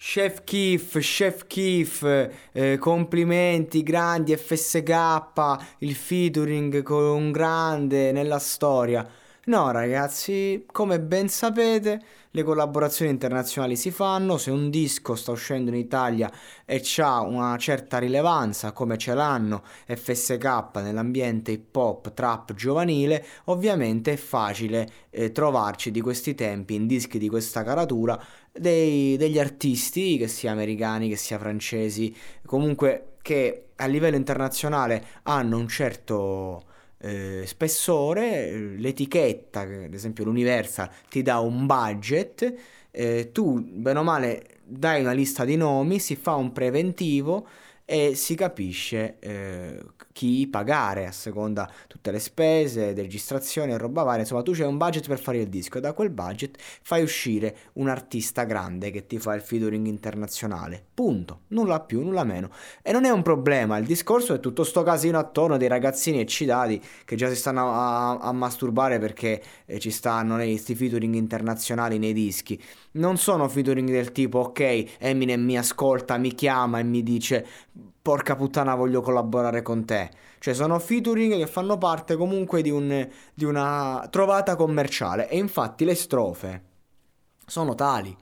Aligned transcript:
Chef 0.00 0.44
Kif, 0.44 0.96
Chef 1.00 1.48
Kif, 1.48 2.30
eh, 2.52 2.78
complimenti, 2.78 3.82
grandi 3.82 4.36
FSK, 4.36 5.74
il 5.78 5.92
featuring 5.92 6.82
con 6.84 7.02
un 7.02 7.32
grande 7.32 8.12
nella 8.12 8.38
storia. 8.38 9.04
No 9.48 9.70
ragazzi, 9.70 10.66
come 10.70 11.00
ben 11.00 11.30
sapete, 11.30 12.02
le 12.32 12.42
collaborazioni 12.42 13.10
internazionali 13.10 13.76
si 13.76 13.90
fanno, 13.90 14.36
se 14.36 14.50
un 14.50 14.68
disco 14.68 15.14
sta 15.14 15.30
uscendo 15.30 15.70
in 15.70 15.76
Italia 15.76 16.30
e 16.66 16.82
ha 16.98 17.22
una 17.22 17.56
certa 17.56 17.96
rilevanza, 17.96 18.72
come 18.72 18.98
ce 18.98 19.14
l'hanno 19.14 19.62
FSK 19.86 20.68
nell'ambiente 20.82 21.52
hip 21.52 21.74
hop 21.74 22.12
trap 22.12 22.52
giovanile, 22.52 23.24
ovviamente 23.44 24.12
è 24.12 24.16
facile 24.16 24.86
eh, 25.08 25.32
trovarci 25.32 25.90
di 25.90 26.02
questi 26.02 26.34
tempi 26.34 26.74
in 26.74 26.86
dischi 26.86 27.16
di 27.18 27.30
questa 27.30 27.64
caratura 27.64 28.22
dei, 28.52 29.16
degli 29.16 29.38
artisti, 29.38 30.18
che 30.18 30.28
sia 30.28 30.52
americani, 30.52 31.08
che 31.08 31.16
sia 31.16 31.38
francesi, 31.38 32.14
comunque 32.44 33.14
che 33.22 33.68
a 33.76 33.86
livello 33.86 34.16
internazionale 34.16 35.02
hanno 35.22 35.56
un 35.56 35.68
certo 35.68 36.64
eh, 36.98 37.44
spessore, 37.46 38.74
l'etichetta, 38.76 39.60
ad 39.60 39.94
esempio 39.94 40.24
l'Universal, 40.24 40.90
ti 41.08 41.22
dà 41.22 41.38
un 41.38 41.66
budget, 41.66 42.54
eh, 42.90 43.30
tu 43.32 43.60
bene 43.60 43.98
o 43.98 44.02
male 44.02 44.58
dai 44.64 45.00
una 45.00 45.12
lista 45.12 45.44
di 45.44 45.56
nomi, 45.56 45.98
si 45.98 46.16
fa 46.16 46.34
un 46.34 46.52
preventivo 46.52 47.46
e 47.90 48.14
si 48.14 48.34
capisce 48.34 49.16
eh, 49.18 49.82
chi 50.12 50.46
pagare 50.46 51.06
a 51.06 51.10
seconda 51.10 51.70
tutte 51.86 52.10
le 52.10 52.18
spese, 52.18 52.92
registrazione 52.92 53.72
e 53.72 53.78
roba 53.78 54.02
varia. 54.02 54.20
Insomma, 54.20 54.42
tu 54.42 54.52
c'hai 54.52 54.66
un 54.66 54.76
budget 54.76 55.06
per 55.08 55.18
fare 55.18 55.38
il 55.38 55.48
disco 55.48 55.78
e 55.78 55.80
da 55.80 55.94
quel 55.94 56.10
budget 56.10 56.58
fai 56.82 57.02
uscire 57.02 57.56
un 57.74 57.88
artista 57.88 58.44
grande 58.44 58.90
che 58.90 59.06
ti 59.06 59.18
fa 59.18 59.34
il 59.34 59.40
featuring 59.40 59.86
internazionale. 59.86 60.84
Punto. 60.92 61.42
Nulla 61.48 61.80
più, 61.80 62.02
nulla 62.02 62.24
meno. 62.24 62.50
E 62.82 62.92
non 62.92 63.06
è 63.06 63.10
un 63.10 63.22
problema. 63.22 63.78
Il 63.78 63.86
discorso 63.86 64.34
è 64.34 64.40
tutto 64.40 64.64
sto 64.64 64.82
casino 64.82 65.18
attorno 65.18 65.56
dei 65.56 65.68
ragazzini 65.68 66.20
eccitati 66.20 66.82
che 67.06 67.16
già 67.16 67.30
si 67.30 67.36
stanno 67.36 67.70
a, 67.70 68.18
a 68.18 68.32
masturbare 68.32 68.98
perché 68.98 69.42
eh, 69.64 69.78
ci 69.78 69.90
stanno 69.90 70.34
questi 70.34 70.74
featuring 70.74 71.14
internazionali 71.14 71.96
nei 71.96 72.12
dischi. 72.12 72.62
Non 72.90 73.16
sono 73.16 73.48
featuring 73.48 73.88
del 73.88 74.12
tipo 74.12 74.40
ok, 74.40 74.96
Eminem 74.98 75.42
mi 75.42 75.56
ascolta, 75.56 76.18
mi 76.18 76.34
chiama 76.34 76.80
e 76.80 76.82
mi 76.82 77.02
dice 77.02 77.46
porca 78.08 78.36
puttana 78.36 78.74
voglio 78.74 79.02
collaborare 79.02 79.60
con 79.60 79.84
te. 79.84 80.08
Cioè 80.38 80.54
sono 80.54 80.78
featuring 80.78 81.36
che 81.36 81.46
fanno 81.46 81.76
parte 81.76 82.16
comunque 82.16 82.62
di, 82.62 82.70
un, 82.70 83.06
di 83.34 83.44
una 83.44 84.08
trovata 84.10 84.56
commerciale 84.56 85.28
e 85.28 85.36
infatti 85.36 85.84
le 85.84 85.94
strofe 85.94 86.62
sono 87.44 87.74
tali 87.74 88.16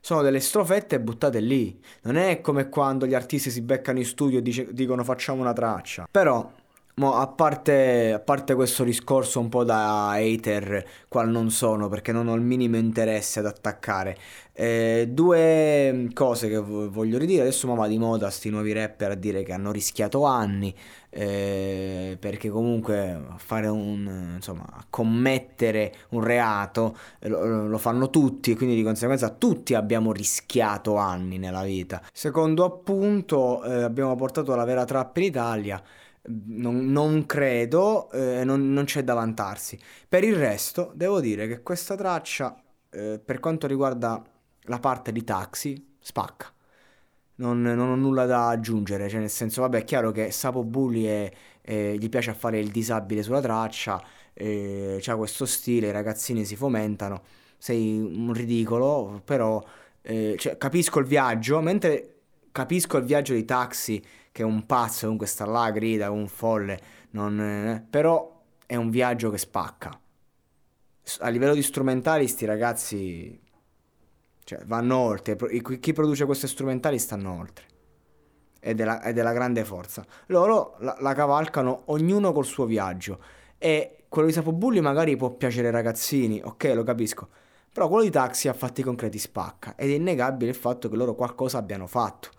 sono 0.00 0.20
delle 0.20 0.40
strofette 0.40 1.00
buttate 1.00 1.40
lì. 1.40 1.80
Non 2.02 2.16
è 2.16 2.42
come 2.42 2.68
quando 2.68 3.06
gli 3.06 3.14
artisti 3.14 3.50
si 3.50 3.62
beccano 3.62 4.00
in 4.00 4.04
studio 4.04 4.40
e 4.40 4.42
dice, 4.42 4.70
dicono 4.72 5.02
facciamo 5.02 5.40
una 5.40 5.52
traccia. 5.52 6.08
Però 6.10 6.52
Mo, 6.94 7.14
a, 7.14 7.26
parte, 7.26 8.12
a 8.12 8.18
parte 8.18 8.54
questo 8.54 8.84
discorso 8.84 9.40
un 9.40 9.48
po' 9.48 9.64
da 9.64 10.10
hater, 10.10 10.84
qual 11.08 11.30
non 11.30 11.50
sono 11.50 11.88
perché 11.88 12.12
non 12.12 12.28
ho 12.28 12.34
il 12.34 12.42
minimo 12.42 12.76
interesse 12.76 13.38
ad 13.38 13.46
attaccare, 13.46 14.14
eh, 14.52 15.08
due 15.10 16.10
cose 16.12 16.50
che 16.50 16.58
voglio 16.58 17.16
ridire. 17.16 17.40
Adesso 17.40 17.66
ma 17.66 17.74
va 17.74 17.86
di 17.88 17.96
moda 17.96 18.28
sti 18.28 18.50
nuovi 18.50 18.72
rapper 18.74 19.12
a 19.12 19.14
dire 19.14 19.42
che 19.42 19.54
hanno 19.54 19.72
rischiato 19.72 20.24
anni, 20.26 20.74
eh, 21.08 22.18
perché 22.20 22.50
comunque 22.50 23.22
fare 23.36 23.68
un, 23.68 24.32
insomma, 24.34 24.66
commettere 24.90 25.94
un 26.10 26.22
reato 26.22 26.94
lo, 27.20 27.68
lo 27.68 27.78
fanno 27.78 28.10
tutti 28.10 28.50
e 28.50 28.56
quindi 28.56 28.74
di 28.74 28.82
conseguenza 28.82 29.30
tutti 29.30 29.72
abbiamo 29.72 30.12
rischiato 30.12 30.96
anni 30.96 31.38
nella 31.38 31.62
vita. 31.62 32.02
Secondo 32.12 32.66
appunto 32.66 33.64
eh, 33.64 33.82
abbiamo 33.82 34.14
portato 34.14 34.54
la 34.54 34.64
vera 34.64 34.84
trap 34.84 35.16
in 35.16 35.22
Italia 35.22 35.82
non, 36.24 36.90
non 36.92 37.26
credo, 37.26 38.10
eh, 38.12 38.44
non, 38.44 38.72
non, 38.72 38.84
c'è 38.84 39.02
da 39.02 39.14
vantarsi. 39.14 39.78
Per 40.08 40.22
il 40.24 40.36
resto, 40.36 40.92
devo 40.94 41.20
dire 41.20 41.48
che 41.48 41.62
questa 41.62 41.96
traccia, 41.96 42.60
eh, 42.90 43.20
per 43.24 43.40
quanto 43.40 43.66
riguarda 43.66 44.22
la 44.62 44.78
parte 44.78 45.12
di 45.12 45.24
taxi, 45.24 45.94
spacca. 45.98 46.52
Non, 47.36 47.60
non, 47.60 47.78
ho 47.80 47.96
nulla 47.96 48.26
da 48.26 48.48
aggiungere, 48.48 49.08
cioè 49.08 49.20
nel 49.20 49.30
senso, 49.30 49.62
vabbè, 49.62 49.78
è 49.78 49.84
chiaro 49.84 50.12
che 50.12 50.30
Sapo 50.30 50.62
Bully 50.62 51.04
è, 51.04 51.32
è, 51.60 51.94
gli 51.98 52.08
piace 52.08 52.34
fare 52.34 52.60
il 52.60 52.70
disabile 52.70 53.22
sulla 53.22 53.40
traccia, 53.40 54.00
eh, 54.34 55.02
ha 55.04 55.16
questo 55.16 55.44
stile, 55.46 55.88
i 55.88 55.92
ragazzini 55.92 56.44
si 56.44 56.54
fomentano, 56.54 57.22
sei 57.58 57.98
un 57.98 58.32
ridicolo, 58.32 59.22
però 59.24 59.62
eh, 60.02 60.36
cioè, 60.38 60.56
capisco 60.56 61.00
il 61.00 61.06
viaggio, 61.06 61.60
mentre 61.60 62.08
capisco 62.52 62.98
il 62.98 63.04
viaggio 63.04 63.34
di 63.34 63.44
taxi 63.44 64.02
che 64.32 64.42
è 64.42 64.44
un 64.44 64.64
pazzo, 64.64 65.02
comunque 65.02 65.26
sta 65.26 65.44
là, 65.44 65.70
grida, 65.70 66.10
un 66.10 66.26
folle, 66.26 66.80
non, 67.10 67.38
eh, 67.38 67.86
però 67.88 68.42
è 68.66 68.74
un 68.76 68.88
viaggio 68.88 69.30
che 69.30 69.38
spacca. 69.38 70.00
A 71.18 71.28
livello 71.28 71.54
di 71.54 71.62
strumentali, 71.62 72.26
sti 72.26 72.44
ragazzi 72.46 73.40
cioè, 74.44 74.60
vanno 74.64 74.96
oltre. 74.96 75.36
Chi 75.36 75.92
produce 75.92 76.24
queste 76.24 76.46
strumentali 76.46 76.98
stanno 76.98 77.38
oltre. 77.38 77.66
È, 78.58 78.72
la, 78.74 79.02
è 79.02 79.12
della 79.12 79.32
grande 79.32 79.64
forza. 79.64 80.04
Loro 80.26 80.76
la, 80.78 80.96
la, 81.00 81.12
cavalcano 81.12 81.82
ognuno 81.86 82.32
col 82.32 82.46
suo 82.46 82.64
viaggio. 82.64 83.18
E 83.58 84.04
quello 84.08 84.28
di 84.28 84.34
Sapobulli 84.34 84.80
magari 84.80 85.16
può 85.16 85.30
piacere 85.30 85.66
ai 85.66 85.72
ragazzini, 85.72 86.40
ok, 86.42 86.72
lo 86.74 86.84
capisco. 86.84 87.28
Però 87.72 87.88
quello 87.88 88.04
di 88.04 88.10
Taxi 88.10 88.48
a 88.48 88.52
fatti 88.52 88.82
concreti 88.82 89.18
spacca. 89.18 89.74
Ed 89.76 89.90
è 89.90 89.94
innegabile 89.94 90.50
il 90.50 90.56
fatto 90.56 90.88
che 90.88 90.96
loro 90.96 91.14
qualcosa 91.14 91.58
abbiano 91.58 91.86
fatto 91.86 92.30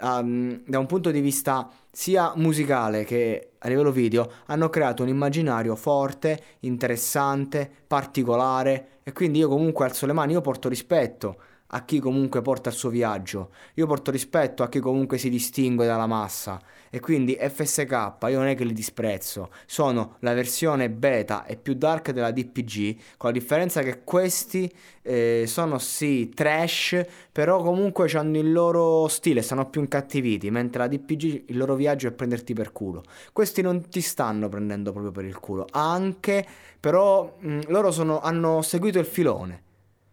um, 0.00 0.60
da 0.66 0.78
un 0.78 0.86
punto 0.86 1.10
di 1.10 1.20
vista 1.20 1.68
sia 1.90 2.32
musicale 2.36 3.04
che 3.04 3.52
a 3.58 3.68
livello 3.68 3.92
video 3.92 4.30
hanno 4.46 4.68
creato 4.68 5.02
un 5.02 5.08
immaginario 5.08 5.76
forte, 5.76 6.42
interessante, 6.60 7.70
particolare 7.86 9.00
e 9.02 9.12
quindi 9.12 9.38
io 9.38 9.48
comunque 9.48 9.84
alzo 9.84 10.06
le 10.06 10.12
mani, 10.12 10.32
io 10.32 10.40
porto 10.40 10.68
rispetto 10.68 11.36
a 11.68 11.84
chi 11.84 11.98
comunque 11.98 12.42
porta 12.42 12.68
il 12.68 12.74
suo 12.74 12.90
viaggio, 12.90 13.50
io 13.74 13.86
porto 13.86 14.10
rispetto 14.10 14.62
a 14.62 14.68
chi 14.68 14.80
comunque 14.80 15.18
si 15.18 15.28
distingue 15.28 15.86
dalla 15.86 16.06
massa 16.06 16.60
e 16.90 17.00
quindi 17.00 17.36
FSK 17.36 18.16
io 18.28 18.38
non 18.38 18.46
è 18.46 18.54
che 18.54 18.64
li 18.64 18.72
disprezzo, 18.72 19.50
sono 19.66 20.16
la 20.20 20.32
versione 20.34 20.88
beta 20.88 21.44
e 21.44 21.56
più 21.56 21.74
dark 21.74 22.12
della 22.12 22.30
DPG, 22.30 22.96
con 23.16 23.32
la 23.32 23.36
differenza 23.36 23.82
che 23.82 24.04
questi 24.04 24.72
eh, 25.02 25.44
sono 25.48 25.78
sì 25.78 26.30
trash, 26.32 27.04
però 27.32 27.62
comunque 27.62 28.08
hanno 28.12 28.38
il 28.38 28.52
loro 28.52 29.08
stile, 29.08 29.42
stanno 29.42 29.68
più 29.68 29.80
incattiviti, 29.80 30.50
mentre 30.52 30.78
la 30.78 30.86
DPG 30.86 31.44
il 31.48 31.56
loro 31.56 31.74
viaggio 31.74 32.06
è 32.06 32.12
prenderti 32.12 32.54
per 32.54 32.70
culo. 32.70 33.02
Questi 33.32 33.60
non 33.60 33.88
ti 33.88 34.00
stanno 34.00 34.48
prendendo 34.48 34.92
proprio 34.92 35.10
per 35.10 35.24
il 35.24 35.40
culo, 35.40 35.66
anche 35.72 36.46
però 36.78 37.34
mh, 37.38 37.62
loro 37.68 37.90
sono, 37.90 38.20
hanno 38.20 38.62
seguito 38.62 39.00
il 39.00 39.06
filone. 39.06 39.62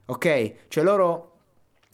Ok? 0.06 0.54
Cioè 0.68 0.84
loro 0.84 1.31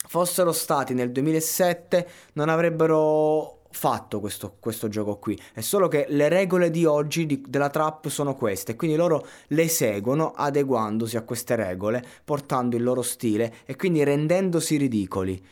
fossero 0.08 0.52
stati 0.52 0.94
nel 0.94 1.12
2007 1.12 2.08
non 2.32 2.48
avrebbero 2.48 3.56
fatto 3.70 4.20
questo, 4.20 4.56
questo, 4.58 4.88
gioco 4.88 5.18
qui. 5.18 5.38
È 5.52 5.60
solo 5.60 5.86
che 5.88 6.06
le 6.08 6.28
regole 6.28 6.70
di 6.70 6.86
oggi 6.86 7.26
di, 7.26 7.44
della 7.46 7.68
trap 7.68 8.08
sono 8.08 8.34
queste, 8.34 8.74
quindi 8.74 8.96
loro 8.96 9.26
le 9.48 9.68
seguono 9.68 10.32
adeguandosi 10.34 11.16
a 11.16 11.22
queste 11.22 11.54
regole, 11.54 12.02
portando 12.24 12.76
il 12.76 12.82
loro 12.82 13.02
stile 13.02 13.56
e 13.66 13.76
quindi 13.76 14.02
rendendosi 14.02 14.76
ridicoli. 14.76 15.44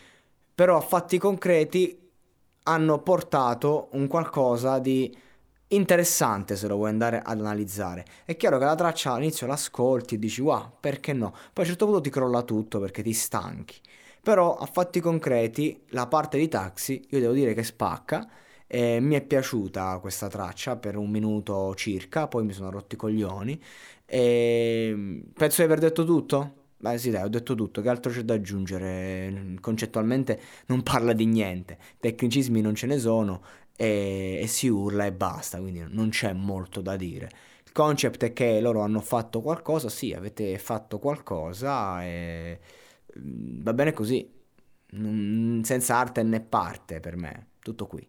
Però 0.54 0.78
a 0.78 0.80
fatti 0.80 1.18
concreti 1.18 1.98
hanno 2.62 2.98
portato 3.00 3.88
un 3.92 4.08
qualcosa 4.08 4.78
di 4.78 5.14
interessante 5.68 6.56
se 6.56 6.66
lo 6.66 6.76
vuoi 6.76 6.88
andare 6.88 7.20
ad 7.22 7.38
analizzare. 7.38 8.06
È 8.24 8.36
chiaro 8.36 8.56
che 8.56 8.64
la 8.64 8.74
traccia 8.74 9.12
all'inizio 9.12 9.46
l'ascolti 9.46 10.14
e 10.14 10.18
dici 10.18 10.40
wow, 10.40 10.72
perché 10.80 11.12
no? 11.12 11.30
Poi 11.30 11.40
a 11.56 11.60
un 11.60 11.66
certo 11.66 11.84
punto 11.84 12.00
ti 12.00 12.10
crolla 12.10 12.42
tutto 12.42 12.80
perché 12.80 13.02
ti 13.02 13.12
stanchi. 13.12 13.80
Però 14.26 14.56
a 14.56 14.66
fatti 14.66 14.98
concreti, 14.98 15.84
la 15.90 16.08
parte 16.08 16.36
di 16.36 16.48
taxi, 16.48 17.00
io 17.10 17.20
devo 17.20 17.32
dire 17.32 17.54
che 17.54 17.62
spacca. 17.62 18.28
Eh, 18.66 18.98
mi 18.98 19.14
è 19.14 19.22
piaciuta 19.22 19.98
questa 20.00 20.26
traccia 20.26 20.74
per 20.76 20.96
un 20.96 21.08
minuto 21.10 21.72
circa, 21.76 22.26
poi 22.26 22.44
mi 22.44 22.52
sono 22.52 22.70
rotti 22.72 22.96
i 22.96 22.98
coglioni. 22.98 23.62
E 24.04 25.22
penso 25.32 25.56
di 25.58 25.62
aver 25.62 25.78
detto 25.78 26.04
tutto. 26.04 26.54
Beh 26.78 26.98
sì 26.98 27.10
dai, 27.10 27.22
ho 27.22 27.28
detto 27.28 27.54
tutto, 27.54 27.80
che 27.80 27.88
altro 27.88 28.10
c'è 28.10 28.22
da 28.22 28.34
aggiungere? 28.34 29.54
Concettualmente 29.60 30.40
non 30.66 30.82
parla 30.82 31.12
di 31.12 31.24
niente, 31.26 31.78
tecnicismi 32.00 32.60
non 32.60 32.74
ce 32.74 32.86
ne 32.86 32.98
sono 32.98 33.42
e, 33.76 34.40
e 34.42 34.46
si 34.48 34.66
urla 34.68 35.06
e 35.06 35.12
basta, 35.12 35.58
quindi 35.60 35.84
non 35.88 36.08
c'è 36.10 36.32
molto 36.32 36.80
da 36.80 36.96
dire. 36.96 37.30
Il 37.64 37.70
concept 37.72 38.24
è 38.24 38.32
che 38.32 38.60
loro 38.60 38.80
hanno 38.80 39.00
fatto 39.00 39.40
qualcosa, 39.40 39.88
sì, 39.88 40.12
avete 40.12 40.58
fatto 40.58 40.98
qualcosa 40.98 42.02
e 42.04 42.58
mm, 42.60 42.85
va 43.22 43.72
bene 43.74 43.92
così, 43.92 44.28
senza 45.62 45.96
arte 45.96 46.22
né 46.22 46.40
parte 46.40 47.00
per 47.00 47.16
me, 47.16 47.48
tutto 47.60 47.86
qui. 47.86 48.06